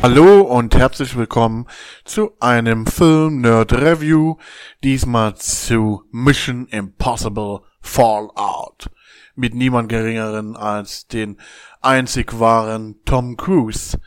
Hallo 0.00 0.42
und 0.42 0.76
herzlich 0.76 1.16
willkommen 1.16 1.66
zu 2.04 2.30
einem 2.38 2.86
Film 2.86 3.40
Nerd 3.40 3.72
Review, 3.72 4.36
diesmal 4.84 5.34
zu 5.34 6.04
Mission 6.12 6.68
Impossible 6.68 7.62
Fallout. 7.80 8.90
Mit 9.34 9.56
niemand 9.56 9.88
geringeren 9.88 10.56
als 10.56 11.08
den 11.08 11.40
einzig 11.80 12.38
wahren 12.38 13.00
Tom 13.06 13.36
Cruise. 13.36 13.98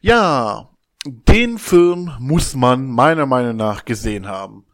Ja, 0.00 0.70
den 1.04 1.58
Film 1.58 2.10
muss 2.18 2.56
man 2.56 2.90
meiner 2.90 3.26
Meinung 3.26 3.54
nach 3.54 3.84
gesehen 3.84 4.26
haben. 4.26 4.66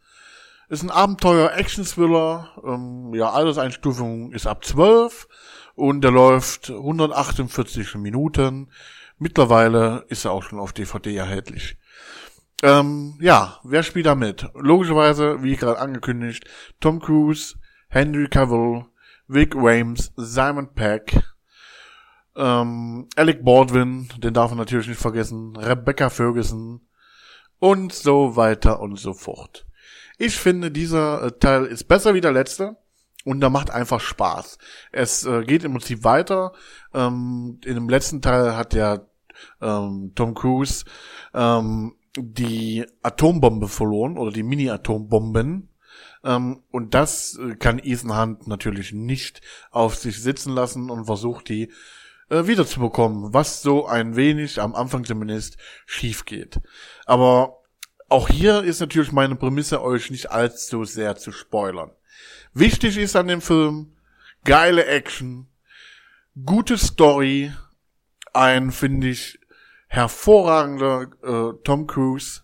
Ist 0.69 0.81
ein 0.81 0.89
Abenteuer-Action-Thriller, 0.89 2.49
ähm, 2.65 3.13
ja, 3.13 3.29
Alterseinstufung 3.29 4.31
ist 4.31 4.47
ab 4.47 4.65
12 4.65 5.27
und 5.75 6.01
der 6.01 6.09
läuft 6.09 6.71
148 6.71 7.93
Minuten. 7.95 8.71
Mittlerweile 9.23 10.03
ist 10.09 10.25
er 10.25 10.31
auch 10.33 10.43
schon 10.43 10.59
auf 10.59 10.73
DVD 10.73 11.15
erhältlich. 11.15 11.77
Ähm, 12.61 13.17
ja, 13.21 13.57
wer 13.63 13.81
spielt 13.81 14.05
da 14.05 14.15
mit? 14.15 14.49
Logischerweise, 14.53 15.41
wie 15.41 15.55
gerade 15.55 15.79
angekündigt, 15.79 16.43
Tom 16.81 16.99
Cruise, 16.99 17.55
Henry 17.87 18.27
Cavill, 18.27 18.83
Vic 19.29 19.53
Rames, 19.55 20.11
Simon 20.17 20.73
Peck, 20.73 21.23
ähm, 22.35 23.07
Alec 23.15 23.45
Baldwin, 23.45 24.09
den 24.17 24.33
darf 24.33 24.51
man 24.51 24.57
natürlich 24.57 24.89
nicht 24.89 24.99
vergessen, 24.99 25.55
Rebecca 25.55 26.09
Ferguson 26.09 26.81
und 27.59 27.93
so 27.93 28.35
weiter 28.35 28.81
und 28.81 28.99
so 28.99 29.13
fort. 29.13 29.65
Ich 30.17 30.35
finde, 30.35 30.69
dieser 30.69 31.23
äh, 31.23 31.31
Teil 31.31 31.63
ist 31.63 31.85
besser 31.85 32.13
wie 32.13 32.21
der 32.21 32.33
letzte. 32.33 32.75
Und 33.25 33.39
da 33.39 33.49
macht 33.49 33.71
einfach 33.71 34.01
Spaß. 34.01 34.57
Es 34.91 35.25
äh, 35.25 35.45
geht 35.45 35.63
im 35.63 35.71
Prinzip 35.71 36.03
weiter. 36.03 36.51
Ähm, 36.93 37.61
in 37.63 37.75
dem 37.75 37.87
letzten 37.87 38.21
Teil 38.21 38.57
hat 38.57 38.73
ja 38.73 38.99
ähm, 39.61 40.11
Tom 40.15 40.33
Cruise 40.33 40.85
ähm, 41.33 41.95
die 42.15 42.85
Atombombe 43.01 43.67
verloren 43.67 44.17
oder 44.17 44.31
die 44.31 44.43
Mini-Atombomben. 44.43 45.69
Ähm, 46.23 46.63
und 46.71 46.93
das 46.93 47.37
äh, 47.37 47.55
kann 47.55 47.79
Ethan 47.79 48.17
Hunt 48.17 48.47
natürlich 48.47 48.93
nicht 48.93 49.41
auf 49.71 49.95
sich 49.95 50.21
sitzen 50.21 50.53
lassen 50.53 50.89
und 50.89 51.05
versucht 51.05 51.49
die 51.49 51.71
äh, 52.29 52.47
wiederzubekommen, 52.47 53.33
was 53.33 53.61
so 53.61 53.85
ein 53.85 54.15
wenig 54.15 54.61
am 54.61 54.75
Anfang 54.75 55.03
zumindest 55.03 55.57
schief 55.85 56.25
geht. 56.25 56.59
Aber 57.05 57.63
auch 58.09 58.29
hier 58.29 58.63
ist 58.63 58.79
natürlich 58.79 59.11
meine 59.11 59.35
Prämisse, 59.35 59.81
euch 59.81 60.11
nicht 60.11 60.31
allzu 60.31 60.85
sehr 60.85 61.15
zu 61.15 61.31
spoilern. 61.31 61.91
Wichtig 62.53 62.97
ist 62.97 63.15
an 63.15 63.27
dem 63.27 63.41
Film 63.41 63.95
geile 64.43 64.85
Action, 64.85 65.47
gute 66.45 66.77
Story, 66.77 67.51
ein, 68.33 68.71
finde 68.71 69.09
ich, 69.09 69.39
hervorragender 69.87 71.07
äh, 71.23 71.53
Tom 71.63 71.87
Cruise, 71.87 72.41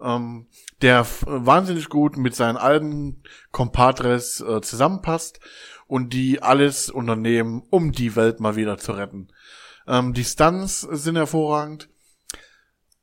ähm, 0.00 0.46
der 0.82 1.06
wahnsinnig 1.26 1.88
gut 1.88 2.16
mit 2.16 2.34
seinen 2.34 2.56
alten 2.56 3.22
Compadres 3.52 4.40
äh, 4.40 4.60
zusammenpasst 4.60 5.40
und 5.86 6.12
die 6.12 6.42
alles 6.42 6.90
unternehmen, 6.90 7.62
um 7.70 7.92
die 7.92 8.16
Welt 8.16 8.40
mal 8.40 8.56
wieder 8.56 8.78
zu 8.78 8.92
retten. 8.92 9.28
Ähm, 9.86 10.12
die 10.12 10.24
Stunts 10.24 10.80
sind 10.80 11.16
hervorragend. 11.16 11.88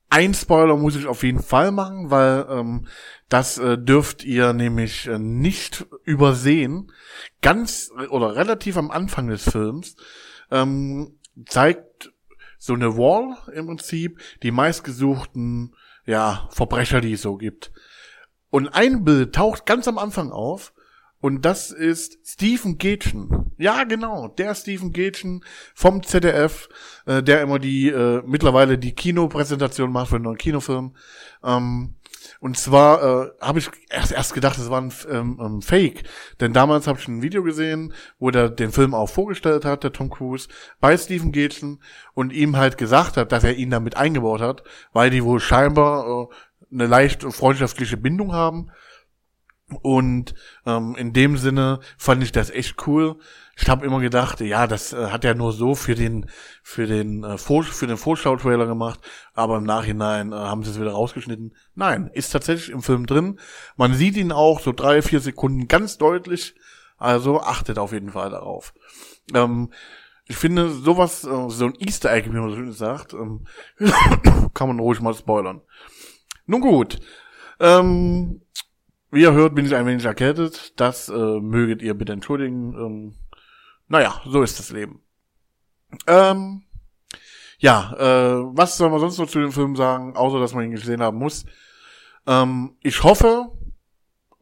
Ein 0.10 0.34
Spoiler 0.34 0.78
muss 0.78 0.96
ich 0.96 1.08
auf 1.08 1.24
jeden 1.24 1.42
Fall 1.42 1.72
machen, 1.72 2.12
weil 2.12 2.46
ähm, 2.50 2.88
das 3.28 3.58
äh, 3.58 3.78
dürft 3.78 4.24
ihr 4.24 4.54
nämlich 4.54 5.08
äh, 5.08 5.18
nicht 5.18 5.86
übersehen. 6.04 6.92
Ganz 7.42 7.92
oder 8.10 8.36
relativ 8.36 8.78
am 8.78 8.92
Anfang 8.92 9.28
des 9.28 9.50
Films 9.50 9.96
ähm, 10.52 11.18
zeigt 11.48 12.14
so 12.58 12.74
eine 12.74 12.98
Wall 12.98 13.38
im 13.54 13.68
Prinzip 13.68 14.22
die 14.44 14.52
meistgesuchten 14.52 15.76
ja 16.06 16.48
Verbrecher, 16.52 17.02
die 17.02 17.14
es 17.14 17.22
so 17.22 17.38
gibt. 17.38 17.72
Und 18.50 18.70
ein 18.70 19.04
Bild 19.04 19.34
taucht 19.36 19.66
ganz 19.66 19.88
am 19.88 19.98
Anfang 19.98 20.32
auf 20.32 20.74
und 21.20 21.44
das 21.44 21.72
ist 21.72 22.20
Stephen 22.24 22.78
Gätchen. 22.78 23.52
Ja, 23.58 23.84
genau, 23.84 24.28
der 24.28 24.54
Stephen 24.54 24.94
Gätchen 24.94 25.44
vom 25.74 26.04
ZDF, 26.04 26.70
äh, 27.08 27.24
der 27.24 27.42
immer 27.42 27.58
die, 27.58 27.88
äh, 27.90 28.22
mittlerweile 28.26 28.78
die 28.78 28.94
Kinopräsentation 28.94 29.92
macht 29.92 30.10
für 30.10 30.16
einen 30.18 30.26
neuen 30.26 30.38
Kinofilm. 30.38 30.96
Ähm, 31.44 31.96
und 32.40 32.58
zwar 32.58 33.02
äh, 33.02 33.32
habe 33.42 33.60
ich 33.60 33.70
erst, 33.90 34.12
erst 34.12 34.34
gedacht, 34.34 34.58
es 34.58 34.70
war 34.70 34.82
ein 34.82 34.94
ähm, 35.10 35.40
ähm, 35.42 35.62
Fake. 35.62 36.04
Denn 36.40 36.54
damals 36.54 36.88
habe 36.88 37.00
ich 37.00 37.08
ein 37.08 37.22
Video 37.22 37.44
gesehen, 37.44 37.94
wo 38.20 38.32
der 38.32 38.50
den 38.50 38.72
Film 38.72 38.94
auch 38.94 39.10
vorgestellt 39.10 39.66
hat, 39.66 39.84
der 39.84 39.94
Tom 39.94 40.10
Cruise, 40.10 40.48
bei 40.80 40.98
Stephen 40.98 41.32
Gätchen 41.32 41.82
und 42.14 42.34
ihm 42.34 42.58
halt 42.58 42.78
gesagt 42.78 43.18
hat, 43.18 43.32
dass 43.32 43.44
er 43.44 43.56
ihn 43.56 43.70
damit 43.70 43.98
eingebaut 43.98 44.42
hat, 44.42 44.64
weil 44.94 45.10
die 45.10 45.24
wohl 45.24 45.40
scheinbar 45.40 46.30
äh, 46.30 46.36
eine 46.72 46.88
leicht 46.88 47.24
freundschaftliche 47.24 47.98
Bindung 47.98 48.34
haben. 48.34 48.72
Und 49.82 50.36
ähm, 50.68 50.96
in 50.96 51.12
dem 51.12 51.38
Sinne 51.38 51.80
fand 51.98 52.22
ich 52.22 52.32
das 52.32 52.52
echt 52.52 52.86
cool. 52.86 53.18
Ich 53.58 53.68
habe 53.68 53.86
immer 53.86 54.00
gedacht, 54.00 54.40
ja, 54.42 54.68
das 54.68 54.94
äh, 54.94 55.08
hat 55.08 55.26
er 55.26 55.34
nur 55.34 55.54
so 55.54 55.74
für 55.74 55.96
den 55.96 56.30
für 56.62 56.86
den 56.86 57.24
äh, 57.24 57.38
Vor 57.40 57.64
für 57.64 57.88
den 57.88 57.98
Vorschau-Trailer 57.98 58.68
gemacht, 58.68 59.00
aber 59.34 59.58
im 59.58 59.64
Nachhinein 59.64 60.34
äh, 60.34 60.36
haben 60.36 60.64
sie 60.64 60.70
es 60.70 60.80
wieder 60.80 60.92
rausgeschnitten. 60.92 61.56
Nein, 61.74 62.12
ist 62.14 62.30
tatsächlich 62.30 62.70
im 62.70 62.84
Film 62.84 63.08
drin. 63.08 63.40
Man 63.76 63.96
sieht 63.96 64.18
ihn 64.18 64.32
auch 64.32 64.60
so 64.60 64.72
drei 64.72 65.02
vier 65.02 65.20
Sekunden 65.20 65.68
ganz 65.68 65.98
deutlich. 65.98 66.54
Also 66.98 67.42
achtet 67.42 67.80
auf 67.80 67.92
jeden 67.92 68.12
Fall 68.12 68.30
darauf. 68.30 68.74
Ähm, 69.34 69.72
ich 70.28 70.38
finde 70.38 70.70
sowas, 70.70 71.24
äh, 71.24 71.50
so 71.50 71.66
ein 71.66 71.76
Easter 71.80 72.12
Egg, 72.12 72.30
wie 72.32 72.38
man 72.38 72.50
so 72.50 72.56
schön 72.56 72.72
sagt, 72.72 73.14
ähm, 73.14 73.46
kann 74.54 74.68
man 74.68 74.80
ruhig 74.80 75.02
mal 75.02 75.14
spoilern. 75.14 75.62
Nun 76.46 76.62
gut. 76.62 77.00
Ähm, 77.60 78.42
wie 79.16 79.22
ihr 79.22 79.34
hört, 79.34 79.56
bin 79.56 79.66
ich 79.66 79.74
ein 79.74 79.86
wenig 79.86 80.06
erkältet. 80.06 80.80
Das 80.80 81.10
äh, 81.10 81.40
möget 81.40 81.82
ihr 81.82 81.94
bitte 81.94 82.14
entschuldigen. 82.14 82.74
Ähm, 82.74 83.16
naja, 83.88 84.22
so 84.26 84.44
ist 84.44 84.60
das 84.60 84.72
Leben. 84.72 85.02
Ähm, 86.06 86.64
ja, 87.58 87.94
äh, 87.98 88.44
was 88.56 88.78
soll 88.78 88.90
man 88.90 89.00
sonst 89.00 89.18
noch 89.18 89.30
zu 89.30 89.40
dem 89.40 89.54
Film 89.54 89.76
sagen, 89.76 90.18
außer 90.18 90.40
dass 90.40 90.54
man 90.54 90.66
ihn 90.66 90.72
gesehen 90.72 91.02
haben 91.02 91.18
muss? 91.18 91.46
Ähm, 92.28 92.76
ich 92.82 93.04
hoffe, 93.04 93.52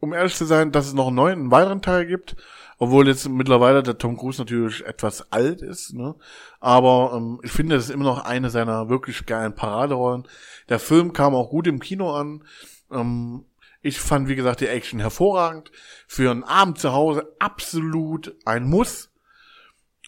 um 0.00 0.12
ehrlich 0.12 0.34
zu 0.34 0.44
sein, 0.44 0.72
dass 0.72 0.88
es 0.88 0.94
noch 0.94 1.06
einen 1.06 1.16
neuen, 1.16 1.38
einen 1.40 1.50
weiteren 1.50 1.80
Teil 1.80 2.06
gibt. 2.06 2.36
Obwohl 2.78 3.06
jetzt 3.06 3.28
mittlerweile 3.28 3.84
der 3.84 3.98
Tom 3.98 4.16
Cruise 4.16 4.40
natürlich 4.40 4.84
etwas 4.84 5.30
alt 5.30 5.62
ist, 5.62 5.94
ne? 5.94 6.16
Aber 6.58 7.12
ähm, 7.14 7.38
ich 7.44 7.52
finde, 7.52 7.76
das 7.76 7.84
ist 7.84 7.90
immer 7.90 8.04
noch 8.04 8.24
eine 8.24 8.50
seiner 8.50 8.88
wirklich 8.88 9.26
geilen 9.26 9.54
Paraderollen. 9.54 10.26
Der 10.68 10.80
Film 10.80 11.12
kam 11.12 11.36
auch 11.36 11.50
gut 11.50 11.68
im 11.68 11.78
Kino 11.78 12.12
an. 12.12 12.42
Ähm, 12.90 13.44
ich 13.84 14.00
fand, 14.00 14.28
wie 14.28 14.34
gesagt, 14.34 14.62
die 14.62 14.66
Action 14.66 14.98
hervorragend. 14.98 15.70
Für 16.08 16.30
einen 16.30 16.42
Abend 16.42 16.78
zu 16.78 16.92
Hause 16.92 17.36
absolut 17.38 18.34
ein 18.46 18.64
Muss. 18.64 19.10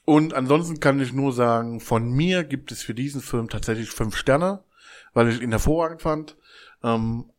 Und 0.06 0.32
ansonsten 0.32 0.80
kann 0.80 0.98
ich 0.98 1.12
nur 1.12 1.32
sagen, 1.32 1.80
von 1.80 2.10
mir 2.10 2.42
gibt 2.44 2.72
es 2.72 2.82
für 2.82 2.94
diesen 2.94 3.20
Film 3.20 3.50
tatsächlich 3.50 3.90
fünf 3.90 4.16
Sterne, 4.16 4.64
weil 5.12 5.28
ich 5.28 5.42
ihn 5.42 5.50
hervorragend 5.50 6.00
fand. 6.00 6.36
Ähm, 6.82 7.30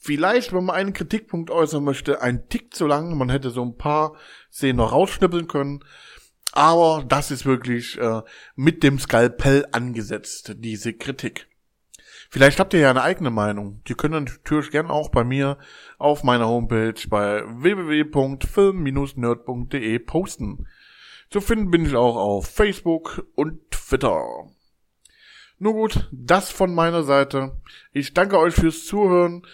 vielleicht, 0.00 0.52
wenn 0.52 0.64
man 0.64 0.74
einen 0.74 0.94
Kritikpunkt 0.94 1.50
äußern 1.50 1.84
möchte, 1.84 2.22
ein 2.22 2.48
Tick 2.48 2.74
zu 2.74 2.88
lang. 2.88 3.16
Man 3.16 3.30
hätte 3.30 3.50
so 3.50 3.62
ein 3.62 3.76
paar 3.76 4.16
Szenen 4.50 4.78
noch 4.78 4.90
rausschnippeln 4.90 5.46
können. 5.46 5.84
Aber 6.50 7.04
das 7.06 7.30
ist 7.30 7.46
wirklich 7.46 7.98
äh, 7.98 8.22
mit 8.56 8.82
dem 8.82 8.98
Skalpell 8.98 9.64
angesetzt, 9.70 10.54
diese 10.56 10.92
Kritik. 10.92 11.49
Vielleicht 12.32 12.60
habt 12.60 12.74
ihr 12.74 12.80
ja 12.80 12.90
eine 12.90 13.02
eigene 13.02 13.30
Meinung. 13.30 13.82
Die 13.88 13.94
können 13.94 14.24
natürlich 14.24 14.70
gerne 14.70 14.90
auch 14.90 15.08
bei 15.08 15.24
mir 15.24 15.58
auf 15.98 16.22
meiner 16.22 16.46
Homepage 16.46 16.94
bei 17.08 17.42
www.film-nerd.de 17.44 19.98
posten. 19.98 20.68
Zu 21.28 21.40
finden 21.40 21.72
bin 21.72 21.84
ich 21.84 21.96
auch 21.96 22.14
auf 22.14 22.46
Facebook 22.46 23.26
und 23.34 23.72
Twitter. 23.72 24.22
Nur 25.58 25.72
gut, 25.72 26.08
das 26.12 26.50
von 26.50 26.72
meiner 26.72 27.02
Seite. 27.02 27.60
Ich 27.92 28.14
danke 28.14 28.38
euch 28.38 28.54
fürs 28.54 28.86
Zuhören 28.86 29.44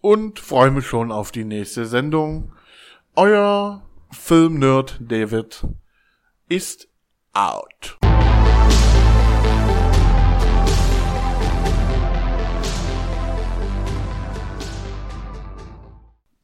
und 0.00 0.38
freue 0.38 0.70
mich 0.70 0.86
schon 0.86 1.10
auf 1.10 1.32
die 1.32 1.44
nächste 1.44 1.84
Sendung. 1.84 2.52
Euer 3.16 3.84
Filmnerd 4.12 4.98
David 5.00 5.66
ist 6.48 6.86
out. 7.32 7.98